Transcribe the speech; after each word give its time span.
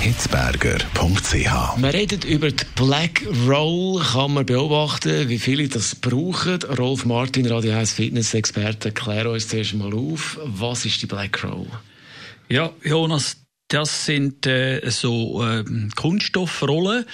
hitzberger.ch. 0.00 1.82
Wir 1.82 1.94
reden 1.94 2.22
über 2.22 2.50
die 2.50 2.64
Black 2.76 3.22
Roll, 3.46 4.00
kann 4.00 4.34
man 4.34 4.46
beobachten, 4.46 5.28
wie 5.28 5.38
viele 5.38 5.68
das 5.68 5.94
brauchen. 5.96 6.62
Rolf 6.62 7.04
Martin, 7.04 7.46
Radio 7.46 7.72
1 7.72 7.92
Fitness-Experte, 7.92 8.92
klär 8.92 9.30
uns 9.30 9.48
zuerst 9.48 9.74
mal 9.74 9.92
auf, 9.92 10.38
was 10.44 10.84
ist 10.84 11.02
die 11.02 11.06
Black 11.06 11.42
Roll? 11.42 11.66
Ja, 12.48 12.70
Jonas, 12.82 13.36
das 13.68 14.06
sind 14.06 14.46
äh, 14.46 14.80
so 14.90 15.44
äh, 15.44 15.62
Kunststoffrollen, 15.94 17.04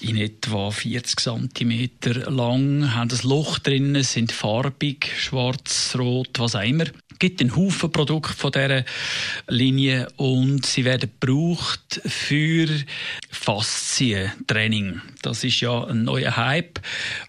in 0.00 0.16
etwa 0.16 0.70
40 0.72 1.20
cm 1.20 1.90
lang, 2.26 2.94
haben 2.94 3.10
ein 3.10 3.28
Loch 3.28 3.60
drin, 3.60 4.02
sind 4.02 4.32
farbig, 4.32 5.12
schwarz, 5.16 5.94
rot, 5.96 6.30
was 6.38 6.56
auch 6.56 6.62
immer. 6.62 6.86
Es 7.12 7.20
gibt 7.20 7.40
einen 7.40 7.54
Haufen 7.54 7.92
Produkte 7.92 8.34
von 8.34 8.50
dieser 8.50 8.84
Linie 9.48 10.08
und 10.16 10.66
sie 10.66 10.84
werden 10.84 11.12
gebraucht 11.20 12.00
für 12.04 12.66
Faszientraining. 13.34 15.00
Das 15.22 15.44
ist 15.44 15.60
ja 15.60 15.84
ein 15.84 16.04
neuer 16.04 16.36
Hype 16.36 16.80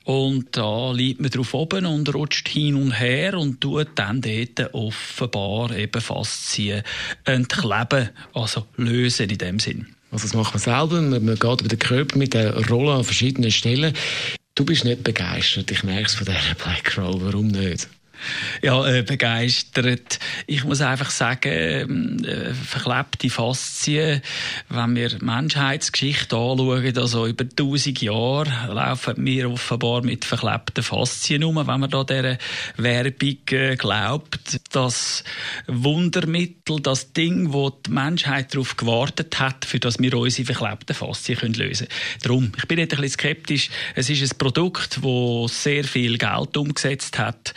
und 0.04 0.56
da 0.56 0.92
liegt 0.92 1.20
man 1.20 1.32
drauf 1.32 1.54
oben 1.54 1.86
und 1.86 2.14
rutscht 2.14 2.48
hin 2.48 2.76
und 2.76 2.92
her 2.92 3.38
und 3.38 3.60
tut 3.60 3.90
dann 3.96 4.22
dort 4.22 4.74
offenbar 4.74 5.76
eben 5.76 6.02
Faszien 6.02 6.84
entkleben, 7.26 8.10
also 8.34 8.68
lösen 8.78 9.30
in 9.30 9.38
dem 9.38 9.60
Sinn. 9.60 9.88
Also 10.12 10.28
das 10.28 10.34
macht 10.34 10.54
man 10.54 10.62
selber, 10.62 11.02
man 11.02 11.36
geht 11.36 11.62
über 11.62 11.68
den 11.68 11.80
Körper 11.80 12.18
mit 12.18 12.34
der 12.34 12.56
Rolle 12.68 12.94
an 12.94 13.04
verschiedenen 13.04 13.52
Stellen. 13.52 13.94
Du 14.54 14.64
bist 14.64 14.86
nicht 14.86 15.04
begeistert, 15.04 15.70
ich 15.72 15.84
merke 15.84 16.06
es 16.06 16.14
von 16.14 16.26
dieser 16.26 16.56
Black 16.56 16.98
Roll, 16.98 17.20
warum 17.20 17.48
nicht? 17.48 17.90
Ja, 18.62 18.88
äh, 18.88 19.04
begeistert. 19.04 20.20
Ich 20.48 20.64
muss 20.64 20.82
einfach 20.82 21.10
sagen, 21.10 22.24
äh, 22.24 22.54
verklebte 22.54 23.30
Faszien, 23.30 24.22
wenn 24.70 24.96
wir 24.96 25.12
Menschheitsgeschichte 25.22 26.36
anschauen, 26.36 26.98
also 26.98 27.28
über 27.28 27.48
tausend 27.48 28.02
Jahre 28.02 28.74
laufen 28.74 29.14
wir 29.18 29.50
offenbar 29.50 30.04
mit 30.04 30.26
verklebten 30.26 30.84
Faszien 30.84 31.44
um, 31.44 31.56
wenn 31.56 31.80
man 31.80 31.90
da 31.90 32.04
dieser 32.04 32.38
Werbung 32.78 33.38
äh, 33.52 33.76
glaubt. 33.76 34.60
Das 34.72 35.24
Wundermittel, 35.68 36.82
das 36.82 37.14
Ding, 37.14 37.54
wo 37.54 37.70
die 37.70 37.92
Menschheit 37.92 38.54
darauf 38.54 38.78
gewartet 38.78 39.40
hat, 39.40 39.66
für 39.66 39.80
das 39.80 40.00
wir 40.00 40.14
unsere 40.16 40.46
verklebten 40.46 40.96
Faszien 40.96 41.38
können 41.38 41.54
lösen 41.54 41.88
können. 41.88 42.22
Darum, 42.22 42.52
ich 42.58 42.68
bin 42.68 42.78
nicht 42.78 42.94
ein 42.94 43.02
bisschen 43.02 43.20
skeptisch. 43.20 43.70
Es 43.96 44.10
ist 44.10 44.22
ein 44.22 44.38
Produkt, 44.38 45.00
das 45.02 45.64
sehr 45.64 45.84
viel 45.84 46.18
Geld 46.18 46.58
umgesetzt 46.58 47.18
hat. 47.20 47.54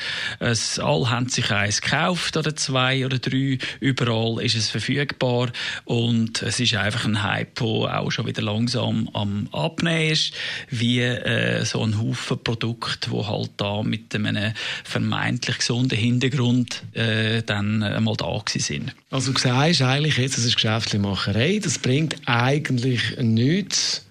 Es, 0.50 0.78
alle 0.78 1.10
haben 1.10 1.28
sich 1.28 1.50
eins 1.50 1.80
gekauft 1.80 2.36
oder 2.36 2.56
zwei 2.56 3.04
oder 3.04 3.18
drei. 3.18 3.58
Überall 3.80 4.42
ist 4.42 4.54
es 4.54 4.70
verfügbar 4.70 5.50
und 5.84 6.42
es 6.42 6.60
ist 6.60 6.74
einfach 6.74 7.04
ein 7.04 7.22
Hype, 7.22 7.54
der 7.56 8.00
auch 8.00 8.10
schon 8.10 8.26
wieder 8.26 8.42
langsam 8.42 9.08
am 9.12 9.48
Abnehmen 9.52 10.10
ist, 10.10 10.32
wie 10.70 11.00
äh, 11.00 11.64
so 11.64 11.82
ein 11.82 12.00
Haufen 12.00 12.42
Produkt, 12.42 13.10
wo 13.10 13.26
halt 13.26 13.50
da 13.56 13.82
mit 13.82 14.14
einem 14.14 14.52
vermeintlich 14.84 15.58
gesunden 15.58 15.98
Hintergrund 15.98 16.82
äh, 16.94 17.42
dann 17.42 17.82
einmal 17.82 18.16
da 18.16 18.42
sind. 18.46 18.94
Also 19.10 19.32
du 19.32 19.38
sagst 19.38 19.82
eigentlich 19.82 20.16
jetzt, 20.16 20.38
das 20.38 20.44
ist 20.44 20.54
Geschäftlichmacherei, 20.54 21.60
das 21.62 21.78
bringt 21.78 22.16
eigentlich 22.26 23.16
nichts 23.18 24.07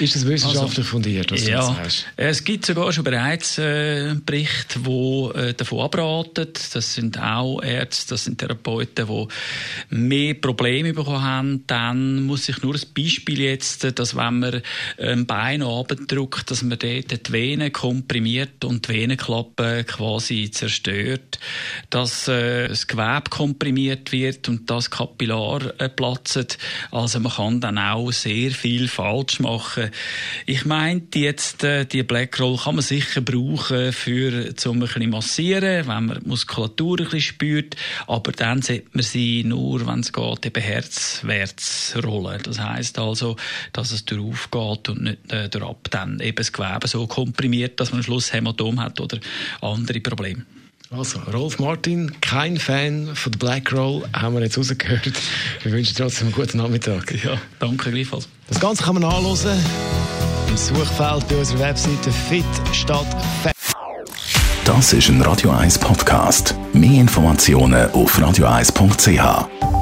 ist 0.00 0.14
das 0.14 0.26
wissenschaftlich 0.26 0.78
also, 0.78 0.90
fundiert, 0.90 1.30
was 1.30 1.46
ja, 1.46 1.60
du 1.60 1.74
sagst? 1.74 2.06
Es 2.16 2.44
gibt 2.44 2.64
sogar 2.64 2.92
schon 2.92 3.04
bereits 3.04 3.58
äh, 3.58 4.14
Berichte, 4.24 4.80
die 4.80 5.30
äh, 5.34 5.52
davon 5.54 5.80
abraten. 5.80 6.48
Das 6.72 6.94
sind 6.94 7.20
auch 7.20 7.62
Ärzte, 7.62 8.14
das 8.14 8.24
sind 8.24 8.38
Therapeuten, 8.38 9.06
die 9.06 9.26
mehr 9.94 10.34
Probleme 10.34 10.94
bekommen 10.94 11.22
haben. 11.22 11.64
Dann 11.66 12.22
muss 12.22 12.48
ich 12.48 12.62
nur 12.62 12.74
ein 12.74 12.80
Beispiel 12.96 13.40
jetzt, 13.40 13.98
dass 13.98 14.16
wenn 14.16 14.38
man 14.38 14.62
ein 14.98 15.26
Bein 15.26 15.62
abdrückt, 15.62 16.50
dass 16.50 16.62
man 16.62 16.78
dort 16.78 17.28
die 17.28 17.32
Venen 17.32 17.72
komprimiert 17.72 18.64
und 18.64 18.88
die 18.88 18.94
Venenklappe 18.94 19.84
quasi 19.84 20.50
zerstört, 20.50 21.38
dass 21.90 22.28
äh, 22.28 22.68
das 22.68 22.86
Gewebe 22.86 23.28
komprimiert 23.28 24.12
wird 24.12 24.48
und 24.48 24.70
das 24.70 24.90
Kapillar 24.90 25.78
äh, 25.78 25.90
platzt. 25.90 26.58
Also 26.90 27.20
man 27.20 27.32
kann 27.32 27.60
dann 27.60 27.78
auch 27.78 28.10
sehr 28.10 28.50
viel 28.52 28.88
falsch 28.88 29.40
machen 29.40 29.65
machen. 29.66 29.90
Ich 30.46 30.64
meinte 30.64 31.18
jetzt, 31.18 31.64
äh, 31.64 31.84
die 31.84 32.02
Black 32.02 32.38
Roll 32.40 32.58
kann 32.58 32.76
man 32.76 32.82
sicher 32.82 33.20
brauchen 33.20 33.92
für 33.92 34.54
zum 34.56 34.76
ein 34.76 34.80
bisschen 34.80 35.10
massieren, 35.10 35.86
wenn 35.86 36.06
man 36.06 36.20
die 36.22 36.28
Muskulatur 36.28 36.98
ein 36.98 37.04
bisschen 37.04 37.20
spürt, 37.20 37.76
aber 38.06 38.32
dann 38.32 38.62
sollte 38.62 38.88
man 38.92 39.02
sie 39.02 39.44
nur, 39.44 39.86
wenn 39.86 40.00
es 40.00 40.12
geht, 40.12 40.46
eben 40.46 40.62
herzwärts 40.62 41.96
rollen. 42.02 42.40
Das 42.42 42.60
heißt 42.60 42.98
also, 42.98 43.36
dass 43.72 43.92
es 43.92 44.04
darauf 44.04 44.50
geht 44.50 44.88
und 44.88 45.02
nicht 45.02 45.32
äh, 45.32 45.48
durchab 45.48 45.90
dann 45.90 46.20
eben 46.20 46.36
das 46.36 46.52
Gewebe 46.52 46.86
so 46.86 47.06
komprimiert, 47.06 47.80
dass 47.80 47.90
man 47.90 48.00
am 48.00 48.04
Schluss 48.04 48.32
Hämatom 48.32 48.80
hat 48.80 49.00
oder 49.00 49.18
andere 49.60 50.00
Probleme. 50.00 50.44
Also, 50.90 51.18
Rolf 51.32 51.58
Martin, 51.58 52.12
kein 52.20 52.58
Fan 52.58 53.14
von 53.14 53.32
der 53.32 53.38
Black 53.38 53.72
Roll, 53.72 54.04
haben 54.14 54.34
wir 54.36 54.42
jetzt 54.42 54.56
rausgehört. 54.56 55.12
Wir 55.62 55.72
wünschen 55.72 55.96
trotzdem 55.96 56.28
einen 56.28 56.36
guten 56.36 56.58
Nachmittag. 56.58 57.12
Ja, 57.24 57.38
danke 57.58 57.90
gleichfalls. 57.90 58.28
Das 58.48 58.60
Ganze 58.60 58.84
kann 58.84 58.94
man 58.94 59.02
nachlesen 59.02 59.58
im 60.48 60.56
Suchfeld 60.56 61.26
bei 61.28 61.36
unserer 61.36 61.58
Webseite 61.58 62.12
Fit 62.12 62.44
statt. 62.72 63.06
Das 64.64 64.92
ist 64.92 65.08
ein 65.08 65.20
Radio 65.22 65.50
1 65.50 65.78
Podcast. 65.78 66.54
Mehr 66.72 67.00
Informationen 67.00 67.90
auf 67.90 68.18
radio1.ch. 68.18 69.75